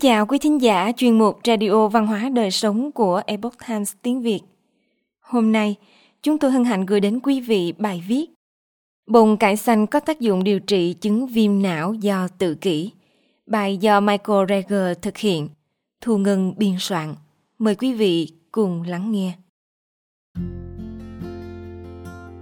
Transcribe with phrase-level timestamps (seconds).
[0.00, 4.22] chào quý thính giả chuyên mục Radio Văn hóa Đời Sống của Epoch Times tiếng
[4.22, 4.40] Việt.
[5.20, 5.76] Hôm nay,
[6.22, 8.26] chúng tôi hân hạnh gửi đến quý vị bài viết
[9.06, 12.90] Bồn cải xanh có tác dụng điều trị chứng viêm não do tự kỷ.
[13.46, 15.48] Bài do Michael Reger thực hiện,
[16.00, 17.14] Thu Ngân biên soạn.
[17.58, 19.32] Mời quý vị cùng lắng nghe.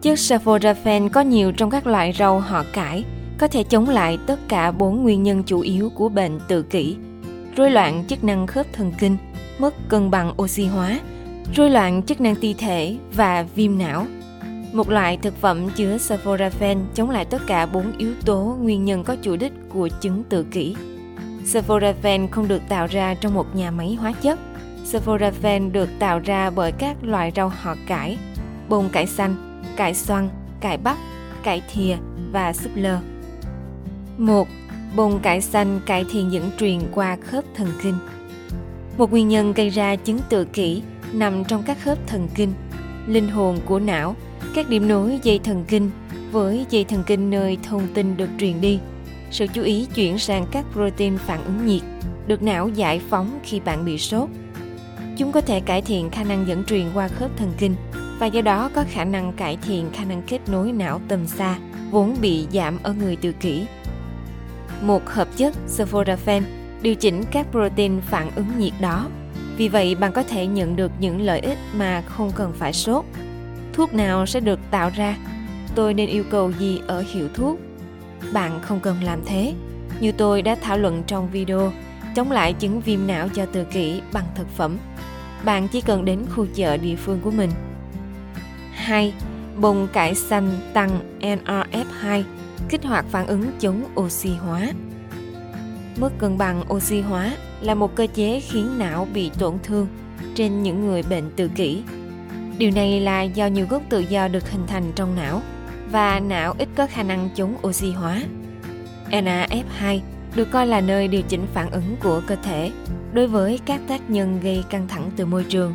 [0.03, 3.05] Chất sulforaphane có nhiều trong các loại rau họ cải,
[3.39, 6.97] có thể chống lại tất cả bốn nguyên nhân chủ yếu của bệnh tự kỷ–
[7.59, 9.17] rối loạn chức năng khớp thần kinh,
[9.59, 11.01] mất cân bằng oxy hóa,
[11.55, 14.07] rối loạn chức năng ti thể và viêm não.
[14.73, 19.05] Một loại thực phẩm chứa sulforaphane chống lại tất cả bốn yếu tố nguyên nhân
[19.05, 20.77] có chủ đích của chứng tự kỷ.
[21.45, 24.39] Sulforaphane không được tạo ra trong một nhà máy hóa chất.
[24.85, 28.19] Sulforaphane được tạo ra bởi các loại rau họ cải,
[28.69, 30.29] bông cải xanh, cải xoăn,
[30.61, 30.97] cải bắp,
[31.43, 31.97] cải thìa
[32.33, 32.99] và súp lơ.
[34.19, 34.49] 1.
[34.97, 37.95] Bông cải xanh cải thiện dẫn truyền qua khớp thần kinh.
[38.99, 42.53] Một nguyên nhân gây ra chứng tự kỷ nằm trong các khớp thần kinh,
[43.07, 44.17] linh hồn của não,
[44.55, 45.91] các điểm nối dây thần kinh
[46.33, 48.79] với dây thần kinh nơi thông tin được truyền đi.
[49.31, 51.83] Sự chú ý chuyển sang các protein phản ứng nhiệt
[52.27, 54.29] được não giải phóng khi bạn bị sốt.
[55.17, 57.75] Chúng có thể cải thiện khả năng dẫn truyền qua khớp thần kinh
[58.19, 61.59] và do đó có khả năng cải thiện khả năng kết nối não tầm xa
[61.91, 63.67] vốn bị giảm ở người tự kỷ
[64.83, 66.43] một hợp chất sulforaphane
[66.83, 69.07] điều chỉnh các protein phản ứng nhiệt đó.
[69.57, 73.05] Vì vậy bạn có thể nhận được những lợi ích mà không cần phải sốt.
[73.73, 75.17] Thuốc nào sẽ được tạo ra?
[75.75, 77.59] Tôi nên yêu cầu gì ở hiệu thuốc?
[78.33, 79.55] Bạn không cần làm thế.
[80.01, 81.73] Như tôi đã thảo luận trong video,
[82.15, 84.77] chống lại chứng viêm não do tự kỷ bằng thực phẩm.
[85.45, 87.51] Bạn chỉ cần đến khu chợ địa phương của mình.
[88.73, 89.13] 2.
[89.61, 92.23] Bông cải xanh tăng NRF2
[92.69, 94.73] kích hoạt phản ứng chống oxy hóa.
[96.01, 99.87] Mất cân bằng oxy hóa là một cơ chế khiến não bị tổn thương
[100.35, 101.83] trên những người bệnh tự kỷ.
[102.59, 105.43] Điều này là do nhiều gốc tự do được hình thành trong não
[105.91, 108.23] và não ít có khả năng chống oxy hóa.
[109.11, 110.01] NAF2
[110.35, 112.73] được coi là nơi điều chỉnh phản ứng của cơ thể
[113.13, 115.75] đối với các tác nhân gây căng thẳng từ môi trường.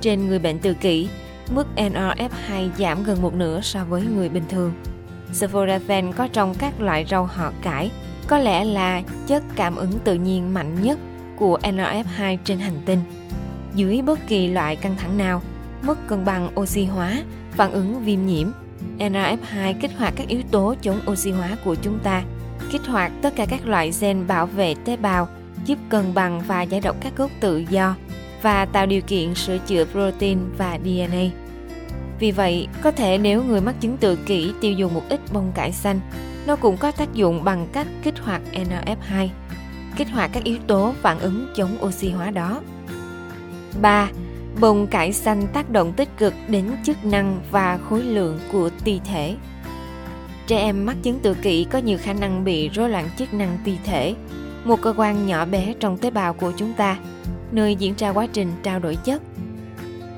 [0.00, 1.08] Trên người bệnh tự kỷ,
[1.54, 4.72] mức NRF2 giảm gần một nửa so với người bình thường.
[5.32, 7.90] Sulforaphane có trong các loại rau họ cải,
[8.26, 10.98] có lẽ là chất cảm ứng tự nhiên mạnh nhất
[11.36, 12.98] của NRF2 trên hành tinh.
[13.74, 15.42] Dưới bất kỳ loại căng thẳng nào,
[15.82, 18.48] mất cân bằng oxy hóa, phản ứng viêm nhiễm,
[18.98, 22.22] NRF2 kích hoạt các yếu tố chống oxy hóa của chúng ta,
[22.72, 25.28] kích hoạt tất cả các loại gen bảo vệ tế bào,
[25.64, 27.96] giúp cân bằng và giải độc các gốc tự do
[28.42, 31.41] và tạo điều kiện sửa chữa protein và DNA.
[32.18, 35.52] Vì vậy, có thể nếu người mắc chứng tự kỷ tiêu dùng một ít bông
[35.54, 36.00] cải xanh,
[36.46, 39.28] nó cũng có tác dụng bằng cách kích hoạt NF2,
[39.96, 42.60] kích hoạt các yếu tố phản ứng chống oxy hóa đó.
[43.82, 44.10] 3.
[44.60, 49.00] Bông cải xanh tác động tích cực đến chức năng và khối lượng của ti
[49.04, 49.36] thể.
[50.46, 53.58] Trẻ em mắc chứng tự kỷ có nhiều khả năng bị rối loạn chức năng
[53.64, 54.14] ti thể,
[54.64, 56.98] một cơ quan nhỏ bé trong tế bào của chúng ta,
[57.52, 59.22] nơi diễn ra quá trình trao đổi chất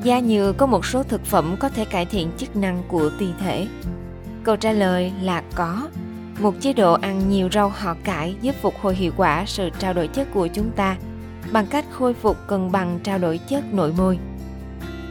[0.05, 3.27] Da nhựa có một số thực phẩm có thể cải thiện chức năng của ti
[3.41, 3.67] thể.
[4.43, 5.89] Câu trả lời là có.
[6.41, 9.93] Một chế độ ăn nhiều rau họ cải giúp phục hồi hiệu quả sự trao
[9.93, 10.97] đổi chất của chúng ta
[11.53, 14.19] bằng cách khôi phục cân bằng trao đổi chất nội môi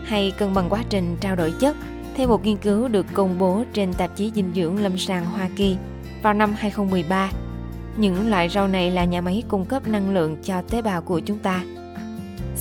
[0.06, 1.76] hay cân bằng quá trình trao đổi chất,
[2.16, 5.50] theo một nghiên cứu được công bố trên tạp chí dinh dưỡng lâm sàng Hoa
[5.56, 5.78] Kỳ
[6.22, 7.32] vào năm 2013.
[7.98, 11.20] Những loại rau này là nhà máy cung cấp năng lượng cho tế bào của
[11.20, 11.64] chúng ta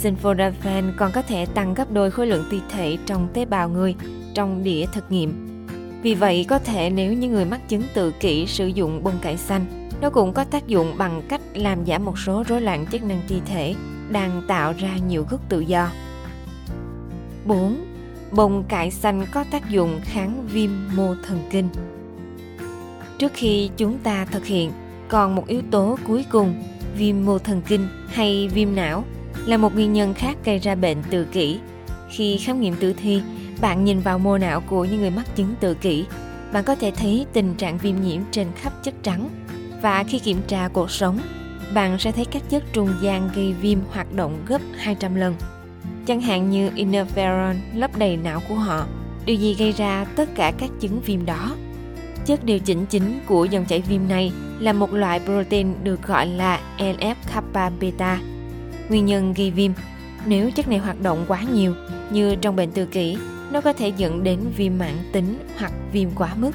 [0.02, 3.94] Sulforaphane còn có thể tăng gấp đôi khối lượng ti thể trong tế bào người
[4.34, 5.66] trong đĩa thực nghiệm.
[6.02, 9.36] Vì vậy, có thể nếu như người mắc chứng tự kỷ sử dụng bông cải
[9.36, 13.02] xanh, nó cũng có tác dụng bằng cách làm giảm một số rối loạn chức
[13.02, 13.74] năng ti thể
[14.10, 15.90] đang tạo ra nhiều gốc tự do.
[17.46, 17.76] 4.
[18.30, 21.68] Bông cải xanh có tác dụng kháng viêm mô thần kinh.
[23.18, 24.72] Trước khi chúng ta thực hiện,
[25.08, 26.62] còn một yếu tố cuối cùng,
[26.96, 29.04] viêm mô thần kinh hay viêm não
[29.46, 31.60] là một nguyên nhân khác gây ra bệnh tự kỷ.
[32.10, 33.22] Khi khám nghiệm tử thi,
[33.60, 36.04] bạn nhìn vào mô não của những người mắc chứng tự kỷ,
[36.52, 39.28] bạn có thể thấy tình trạng viêm nhiễm trên khắp chất trắng.
[39.82, 41.18] Và khi kiểm tra cuộc sống,
[41.74, 45.34] bạn sẽ thấy các chất trung gian gây viêm hoạt động gấp 200 lần.
[46.06, 48.86] Chẳng hạn như interferon lấp đầy não của họ.
[49.24, 51.56] Điều gì gây ra tất cả các chứng viêm đó?
[52.26, 56.26] Chất điều chỉnh chính của dòng chảy viêm này là một loại protein được gọi
[56.26, 58.20] là NF-kappa beta
[58.88, 59.72] Nguyên nhân gây viêm
[60.26, 61.74] Nếu chất này hoạt động quá nhiều
[62.10, 63.16] Như trong bệnh tự kỷ
[63.52, 66.50] Nó có thể dẫn đến viêm mãn tính hoặc viêm quá mức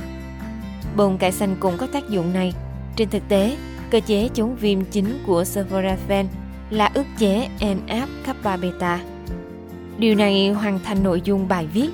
[0.95, 2.53] Bồn cải xanh cũng có tác dụng này
[2.95, 3.57] Trên thực tế,
[3.91, 6.25] cơ chế chống viêm chính của sulforaphane
[6.69, 8.99] là ức chế NF kappa beta.
[9.97, 11.89] Điều này hoàn thành nội dung bài viết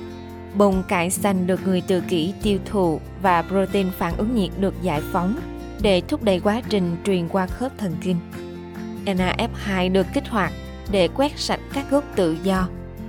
[0.54, 4.74] Bông cải xanh được người tự kỷ tiêu thụ và protein phản ứng nhiệt được
[4.82, 5.36] giải phóng
[5.82, 8.16] để thúc đẩy quá trình truyền qua khớp thần kinh.
[9.06, 10.52] NAF2 được kích hoạt
[10.90, 12.68] để quét sạch các gốc tự do.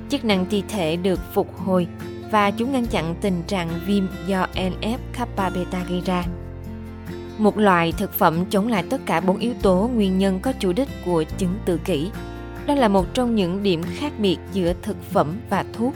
[0.09, 1.87] Chức năng thi thể được phục hồi
[2.31, 6.23] và chúng ngăn chặn tình trạng viêm do NF kappa beta gây ra.
[7.37, 10.73] Một loại thực phẩm chống lại tất cả bốn yếu tố nguyên nhân có chủ
[10.73, 12.09] đích của chứng tự kỷ.
[12.65, 15.93] Đó là một trong những điểm khác biệt giữa thực phẩm và thuốc.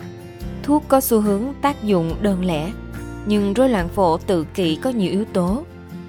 [0.64, 2.72] Thuốc có xu hướng tác dụng đơn lẻ,
[3.26, 5.64] nhưng rối loạn phổ tự kỷ có nhiều yếu tố.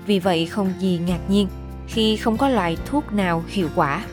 [0.06, 1.48] Vì vậy không gì ngạc nhiên
[1.92, 4.04] khi không có loại thuốc nào hiệu quả.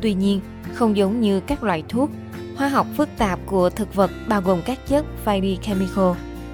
[0.00, 0.40] Tuy nhiên,
[0.74, 2.10] không giống như các loại thuốc,
[2.56, 6.12] hóa học phức tạp của thực vật bao gồm các chất phytochemical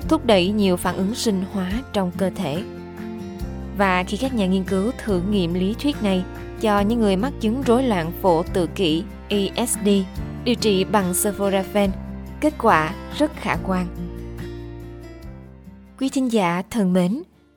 [0.08, 2.62] thúc đẩy nhiều phản ứng sinh hóa trong cơ thể.
[3.78, 6.24] Và khi các nhà nghiên cứu thử nghiệm lý thuyết này
[6.60, 9.88] cho những người mắc chứng rối loạn phổ tự kỷ ASD
[10.44, 11.90] điều trị bằng sulforaphane,
[12.40, 13.86] kết quả rất khả quan.
[15.98, 17.22] Quý thính giả thân mến,